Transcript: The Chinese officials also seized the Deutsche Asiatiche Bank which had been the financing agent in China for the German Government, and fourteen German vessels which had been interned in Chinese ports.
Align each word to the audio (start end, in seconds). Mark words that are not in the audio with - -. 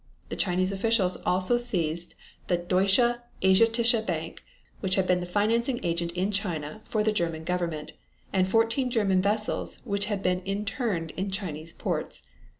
The 0.29 0.35
Chinese 0.35 0.71
officials 0.71 1.17
also 1.27 1.59
seized 1.59 2.15
the 2.47 2.57
Deutsche 2.57 3.19
Asiatiche 3.43 4.03
Bank 4.03 4.43
which 4.79 4.95
had 4.95 5.05
been 5.05 5.19
the 5.19 5.27
financing 5.27 5.79
agent 5.83 6.11
in 6.13 6.31
China 6.31 6.81
for 6.85 7.03
the 7.03 7.11
German 7.11 7.43
Government, 7.43 7.93
and 8.33 8.47
fourteen 8.47 8.89
German 8.89 9.21
vessels 9.21 9.77
which 9.83 10.05
had 10.05 10.23
been 10.23 10.41
interned 10.41 11.11
in 11.11 11.29
Chinese 11.29 11.71
ports. 11.71 12.23